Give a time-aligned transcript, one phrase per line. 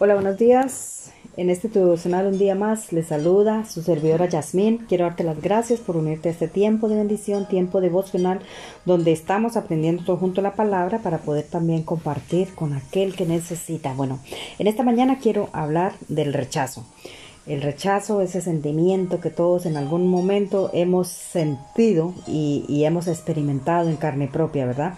[0.00, 1.10] Hola, buenos días.
[1.36, 4.86] En este tu devocional un día más les saluda su servidora Yasmín.
[4.88, 8.38] Quiero darte las gracias por unirte a este tiempo de bendición, tiempo devocional,
[8.84, 13.92] donde estamos aprendiendo todo junto la palabra para poder también compartir con aquel que necesita.
[13.92, 14.20] Bueno,
[14.60, 16.86] en esta mañana quiero hablar del rechazo.
[17.48, 23.96] El rechazo, ese sentimiento que todos en algún momento hemos sentido y, hemos experimentado en
[23.96, 24.94] carne propia, ¿verdad?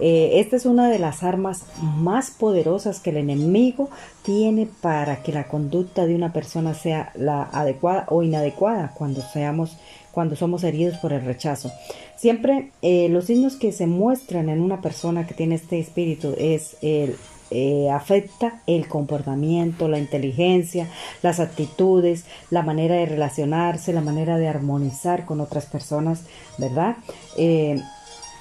[0.00, 3.88] Eh, esta es una de las armas más poderosas que el enemigo
[4.24, 9.76] tiene para que la conducta de una persona sea la adecuada o inadecuada cuando seamos
[10.10, 11.72] cuando somos heridos por el rechazo.
[12.16, 16.76] Siempre eh, los signos que se muestran en una persona que tiene este espíritu es
[16.82, 17.16] el
[17.52, 20.88] eh, afecta el comportamiento, la inteligencia,
[21.22, 26.24] las actitudes, la manera de relacionarse, la manera de armonizar con otras personas,
[26.58, 26.96] ¿verdad?
[27.36, 27.80] Eh,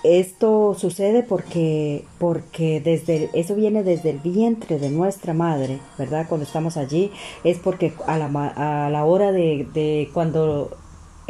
[0.04, 6.26] esto sucede porque, porque desde eso viene desde el vientre de nuestra madre, ¿verdad?
[6.28, 7.12] Cuando estamos allí,
[7.44, 10.76] es porque a la, a la hora de, de cuando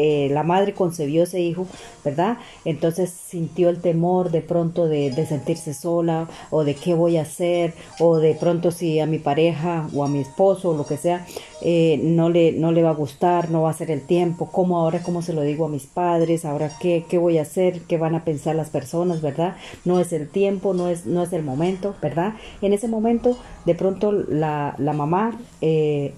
[0.03, 1.67] eh, la madre concebió ese hijo,
[2.03, 2.39] ¿verdad?
[2.66, 7.75] Entonces sintió el temor de pronto de, sentirse sola o de qué voy a hacer
[7.99, 11.27] o de pronto si a mi pareja o a mi esposo o lo que sea
[11.61, 14.79] eh, no, le, no le va a gustar, no va a ser el tiempo, ¿cómo
[14.79, 16.44] ahora, cómo se lo digo a mis padres?
[16.45, 17.81] Ahora, ¿qué, qué voy a hacer?
[17.81, 19.55] ¿Qué van a pensar las personas, verdad?
[19.85, 22.33] No es el tiempo, no es, no es el momento, ¿verdad?
[22.63, 25.39] En ese momento, de pronto la, la mamá...
[25.61, 26.13] Eh,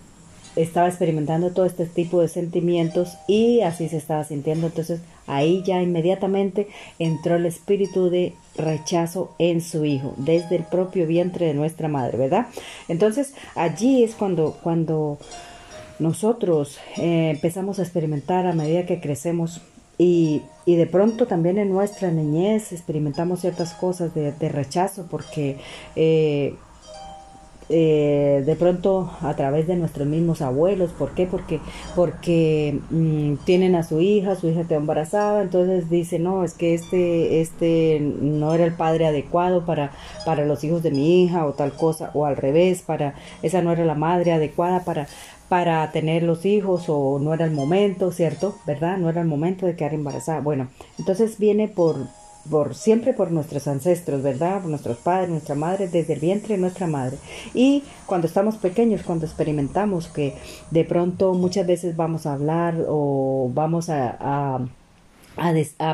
[0.56, 4.68] estaba experimentando todo este tipo de sentimientos y así se estaba sintiendo.
[4.68, 6.68] Entonces ahí ya inmediatamente
[7.00, 12.18] entró el espíritu de rechazo en su hijo, desde el propio vientre de nuestra madre,
[12.18, 12.48] ¿verdad?
[12.88, 15.18] Entonces allí es cuando, cuando
[16.00, 19.62] nosotros eh, empezamos a experimentar a medida que crecemos
[19.98, 25.58] y, y, de pronto también en nuestra niñez experimentamos ciertas cosas de, rechazo porque
[25.96, 26.56] eh,
[27.76, 30.92] eh, de pronto a través de nuestros mismos abuelos.
[30.92, 31.26] ¿Por qué?
[31.26, 31.60] Porque,
[31.96, 36.76] porque mm, tienen a su hija, su hija está embarazada, entonces dice, no, es que
[36.76, 39.92] este, este no era el padre adecuado para,
[40.24, 43.72] para los hijos de mi hija o tal cosa, o al revés, para, esa no
[43.72, 45.08] era la madre adecuada para,
[45.50, 48.56] para tener los hijos o no era el momento, ¿cierto?
[48.68, 48.98] ¿Verdad?
[48.98, 50.42] No era el momento de quedar embarazada.
[50.42, 50.70] Bueno,
[51.00, 52.08] entonces viene por,
[52.50, 54.62] por siempre por nuestros ancestros, ¿verdad?
[54.62, 57.18] Por nuestros padres, nuestra madre, desde el vientre de nuestra madre.
[57.54, 60.36] Y cuando estamos pequeños, cuando experimentamos que
[60.72, 64.60] de pronto muchas veces vamos a hablar o vamos a a,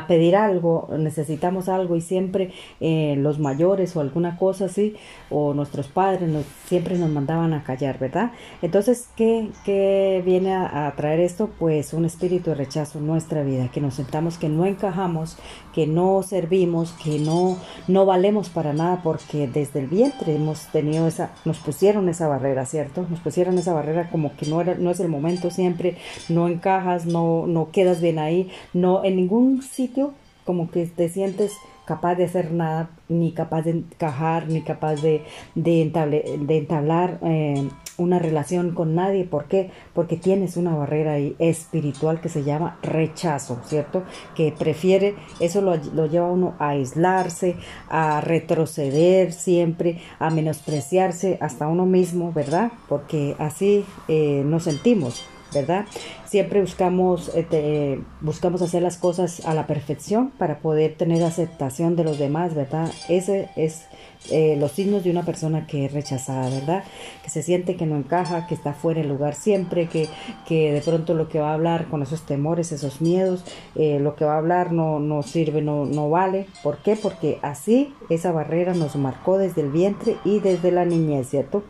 [0.08, 4.96] pedir algo, necesitamos algo y siempre eh, los mayores o alguna cosa así,
[5.30, 8.32] o nuestros padres nos, siempre nos mandaban a callar, ¿verdad?
[8.62, 11.50] Entonces, ¿qué, qué viene a, traer esto?
[11.58, 15.38] Pues un espíritu de rechazo en nuestra vida, que nos sentamos que no encajamos,
[15.74, 17.56] que no servimos, que no,
[17.88, 22.66] no valemos para nada, porque desde el vientre hemos tenido esa, nos pusieron esa barrera,
[22.66, 23.06] ¿cierto?
[23.08, 25.96] Nos pusieron esa barrera como que no, era, no es el momento siempre,
[26.28, 30.12] no encajas, no, no quedas bien ahí, no en ningún ningún sitio
[30.44, 31.52] como que te sientes
[31.84, 35.22] capaz de hacer nada, ni capaz de encajar, ni capaz de,
[35.54, 39.24] de, de entablar eh, una relación con nadie.
[39.24, 39.70] ¿Por qué?
[39.92, 44.04] Porque tienes una barrera espiritual que se llama rechazo, ¿cierto?
[44.36, 47.56] Que prefiere, eso lo, lo lleva a uno a aislarse,
[47.88, 52.72] a retroceder siempre, a menospreciarse hasta uno mismo, ¿verdad?
[52.88, 55.24] Porque así eh, nos sentimos.
[55.52, 55.86] ¿Verdad?
[56.26, 62.04] Siempre buscamos, este, buscamos hacer las cosas a la perfección para poder tener aceptación de
[62.04, 62.90] los demás, ¿verdad?
[63.08, 63.86] Ese es
[64.30, 66.84] eh, los signos de una persona que es rechazada, ¿verdad?
[67.22, 70.08] Que se siente que no encaja, que está fuera del lugar siempre, que,
[70.46, 73.44] que de pronto lo que va a hablar con esos temores, esos miedos,
[73.76, 76.46] eh, lo que va a hablar no, no sirve, no, no vale.
[76.62, 76.96] ¿Por qué?
[76.96, 81.64] Porque así esa barrera nos marcó desde el vientre y desde la niñez, ¿cierto?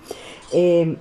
[0.53, 0.97] Eh,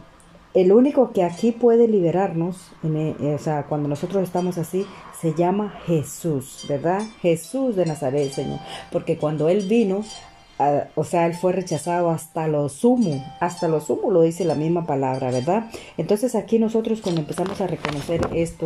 [0.54, 4.86] el único que aquí puede liberarnos, e, o sea, cuando nosotros estamos así,
[5.20, 7.02] se llama Jesús, ¿verdad?
[7.22, 8.60] Jesús de Nazaret, Señor.
[8.92, 10.04] Porque cuando Él vino,
[10.96, 14.86] o sea, él fue rechazado hasta lo sumo, hasta lo sumo lo dice la misma
[14.86, 15.72] palabra, ¿verdad?
[15.98, 18.66] Entonces aquí nosotros cuando empezamos a reconocer esto,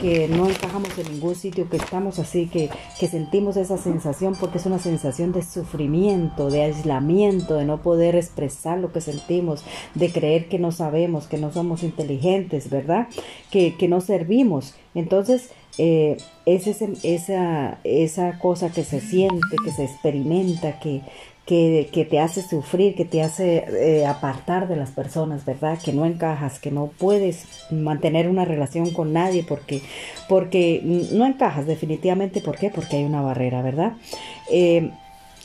[0.00, 2.68] que, no encajamos en ningún sitio, que estamos así, que,
[2.98, 8.16] que sentimos esa sensación, porque es una sensación de sufrimiento, de aislamiento, de no poder
[8.16, 9.64] expresar lo que sentimos,
[9.94, 13.06] de creer que no sabemos, que no somos inteligentes, ¿verdad?
[13.50, 14.74] Que, que no servimos.
[14.94, 16.16] Entonces, eh,
[16.46, 21.02] es esa, esa cosa que se siente, que se experimenta, que,
[21.50, 25.80] que, te hace sufrir, que te hace eh, apartar de las personas, ¿verdad?
[25.84, 29.82] Que no encajas, que no puedes mantener una relación con nadie porque,
[30.28, 32.40] porque no encajas definitivamente.
[32.40, 32.70] ¿Por qué?
[32.70, 33.94] Porque hay una barrera, ¿verdad?
[34.48, 34.92] Eh,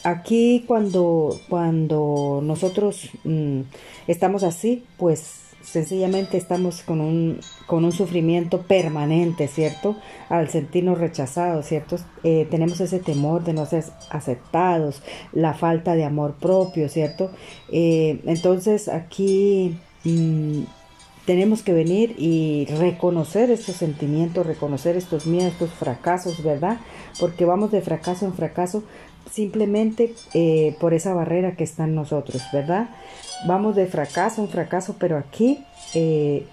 [0.03, 3.61] aquí cuando, cuando nosotros mm,
[4.05, 9.95] estamos así, pues sencillamente estamos con un, con un sufrimiento permanente, ¿cierto?
[10.29, 11.97] Al sentirnos rechazados, ¿cierto?
[12.23, 15.01] Eh, tenemos ese temor de no ser aceptados,
[15.33, 17.31] la falta de amor propio, ¿cierto?
[17.71, 20.63] Eh, entonces aquí mm,
[21.25, 26.77] tenemos que venir y reconocer estos sentimientos, reconocer estos miedos, estos fracasos, ¿verdad?
[27.19, 28.83] Porque vamos de fracaso en fracaso
[29.31, 32.89] simplemente eh, por esa barrera que está en nosotros, ¿verdad?
[33.47, 35.63] Vamos de fracaso en fracaso, pero aquí,
[35.93, 36.45] eh,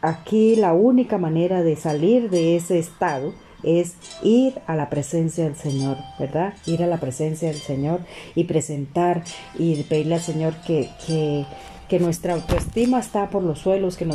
[0.00, 3.32] aquí la única manera de salir de ese estado
[3.64, 6.54] es ir a la presencia del Señor, ¿verdad?
[6.66, 8.00] Ir a la presencia del Señor
[8.34, 9.24] y presentar
[9.58, 11.44] y pedirle al Señor que, que
[11.88, 14.08] que nuestra autoestima está por los suelos, que,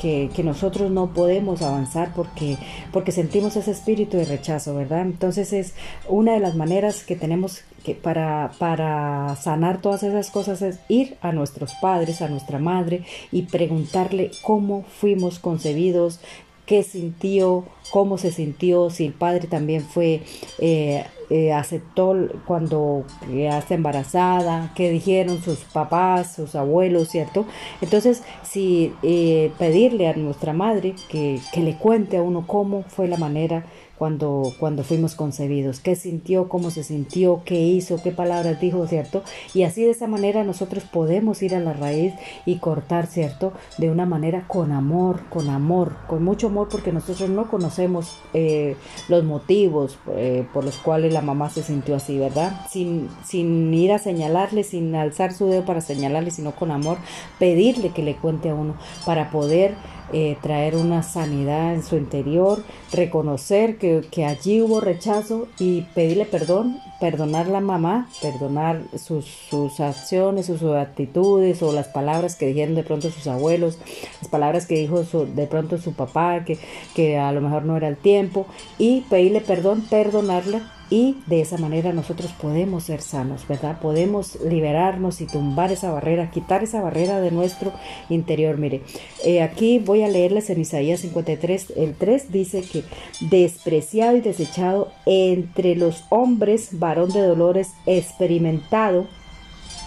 [0.00, 2.58] que, que, nosotros no podemos avanzar porque,
[2.92, 5.00] porque sentimos ese espíritu de rechazo, ¿verdad?
[5.02, 5.74] Entonces es
[6.08, 11.16] una de las maneras que tenemos que para, para sanar todas esas cosas es ir
[11.20, 16.20] a nuestros padres, a nuestra madre y preguntarle cómo fuimos concebidos,
[16.66, 20.22] qué sintió, cómo se sintió, si el padre también fue,
[20.58, 22.14] eh, eh, aceptó
[22.46, 27.46] cuando está embarazada, qué dijeron sus papás, sus abuelos, ¿cierto?
[27.80, 33.08] Entonces, si eh, pedirle a nuestra madre que, que le cuente a uno cómo fue
[33.08, 33.64] la manera
[33.98, 39.22] cuando, cuando fuimos concebidos, qué sintió, cómo se sintió, qué hizo, qué palabras dijo, ¿cierto?
[39.54, 42.14] Y así de esa manera nosotros podemos ir a la raíz
[42.44, 43.52] y cortar, ¿cierto?
[43.78, 48.76] De una manera con amor, con amor, con mucho amor, porque nosotros no conocemos eh,
[49.08, 52.66] los motivos eh, por los cuales la mamá se sintió así, ¿verdad?
[52.70, 56.98] Sin, sin ir a señalarle, sin alzar su dedo para señalarle, sino con amor,
[57.38, 59.74] pedirle que le cuente a uno para poder
[60.12, 66.24] eh, traer una sanidad en su interior, reconocer que, que, allí hubo rechazo y pedirle
[66.24, 72.74] perdón, perdonar la mamá, perdonar sus, sus acciones, sus, actitudes o las palabras que dijeron
[72.74, 73.78] de pronto sus abuelos,
[74.20, 76.58] las palabras que dijo de pronto su papá, que,
[76.94, 78.46] que a lo mejor no era el tiempo,
[78.78, 83.80] y pedirle perdón, perdonarla y de esa manera nosotros podemos ser sanos, ¿verdad?
[83.80, 87.72] Podemos liberarnos y tumbar esa barrera, quitar esa barrera de nuestro
[88.08, 88.56] interior.
[88.56, 88.82] Mire,
[89.24, 92.84] eh, aquí voy a leerles en Isaías 53, el 3 dice que
[93.20, 99.06] despreciado y desechado entre los hombres, varón de dolores, experimentado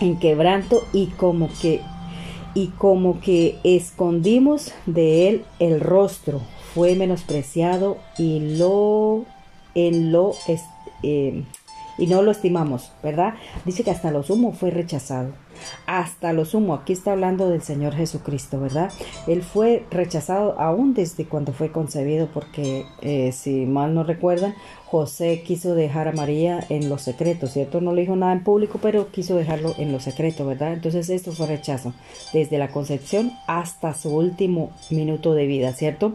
[0.01, 1.81] en quebranto y como que
[2.56, 6.42] y como que escondimos de él el rostro,
[6.74, 9.24] fue menospreciado y lo
[9.75, 10.34] en lo
[11.04, 11.44] eh,
[11.98, 13.36] y no lo estimamos, ¿verdad?
[13.66, 15.31] Dice que hasta lo sumo fue rechazado.
[15.86, 18.92] Hasta lo sumo, aquí está hablando del Señor Jesucristo, ¿verdad?
[19.28, 24.56] Él fue rechazado aún desde cuando fue concebido, porque eh, si mal no recuerdan,
[24.90, 27.80] José quiso dejar a María en lo secreto, ¿cierto?
[27.80, 30.74] No le dijo nada en público, pero quiso dejarlo en lo secreto, ¿verdad?
[30.74, 31.94] Entonces esto fue rechazo,
[32.34, 36.14] desde la concepción hasta su último minuto de vida, ¿cierto?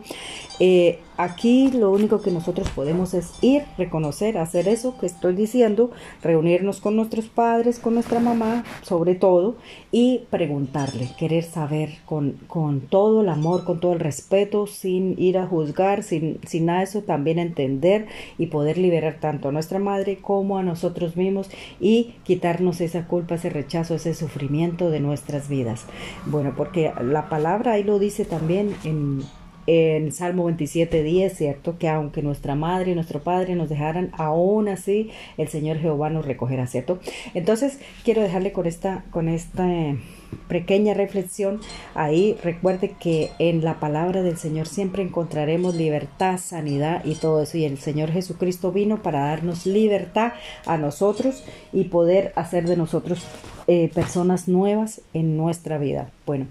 [0.58, 5.93] Eh, aquí lo único que nosotros podemos es ir, reconocer, hacer eso que estoy diciendo,
[6.20, 9.33] reunirnos con nuestros padres, con nuestra mamá, sobre todo,
[9.92, 15.38] y preguntarle, querer saber con, con todo el amor, con todo el respeto, sin ir
[15.38, 19.52] a juzgar, sin, sin nada de eso, también entender y poder poder liberar tanto a
[19.52, 21.50] nuestra madre como a nosotros mismos
[21.81, 25.84] y quitarnos esa culpa, ese rechazo, ese sufrimiento de nuestras vidas.
[26.25, 29.20] Bueno, porque la palabra ahí lo dice también en
[29.66, 31.78] en Salmo 27, 10, ¿cierto?
[31.78, 36.25] Que aunque nuestra madre y nuestro padre nos dejaran, aún así el Señor Jehová nos
[36.25, 36.99] recogerá, ¿cierto?
[37.35, 39.66] Entonces, quiero dejarle con esta, con esta
[40.49, 41.61] pequeña reflexión
[41.94, 42.37] ahí.
[42.42, 47.59] Recuerde que en la palabra del Señor siempre encontraremos libertad, sanidad y todo eso.
[47.59, 50.33] Y el Señor Jesucristo vino para darnos libertad
[50.66, 53.25] a nosotros y poder hacer de nosotros
[53.66, 56.11] eh, personas nuevas en nuestra vida.
[56.26, 56.47] Bueno.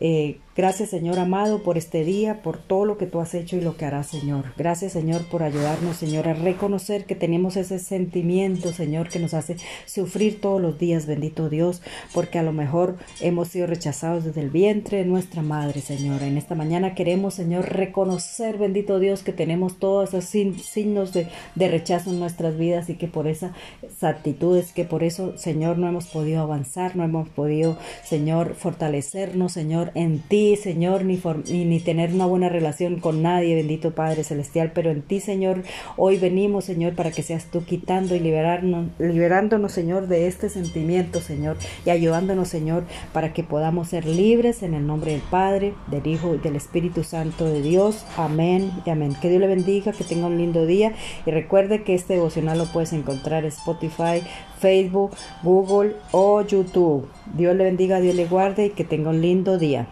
[0.00, 3.60] Eh, gracias Señor amado por este día, por todo lo que tú has hecho y
[3.60, 4.46] lo que harás Señor.
[4.56, 9.56] Gracias Señor por ayudarnos Señor a reconocer que tenemos ese sentimiento Señor que nos hace
[9.86, 11.80] sufrir todos los días, bendito Dios,
[12.12, 16.24] porque a lo mejor hemos sido rechazados desde el vientre de nuestra madre Señor.
[16.24, 21.68] En esta mañana queremos Señor reconocer, bendito Dios, que tenemos todos esos signos de, de
[21.68, 23.52] rechazo en nuestras vidas y que por esas
[24.00, 29.92] actitudes, que por eso Señor no hemos podido avanzar, no hemos podido Señor fortalecernos Señor
[29.94, 31.20] en ti, Señor, ni,
[31.64, 35.62] ni, tener una buena relación con nadie, bendito Padre Celestial, pero en ti, Señor,
[35.96, 41.20] hoy venimos, Señor, para que seas tú quitando y liberarnos, liberándonos, Señor, de este sentimiento,
[41.20, 46.06] Señor, y ayudándonos, Señor, para que podamos ser libres en el nombre del Padre, del
[46.06, 48.04] Hijo y del Espíritu Santo de Dios.
[48.16, 49.14] Amén y amén.
[49.20, 50.92] Que Dios le bendiga, que tenga un lindo día
[51.26, 54.22] y recuerde que este devocional lo puedes encontrar en Spotify,
[54.58, 55.12] Facebook,
[55.42, 57.08] Google o YouTube.
[57.34, 59.86] Dios le bendiga, Dios le guarde y que tenga un lindo día.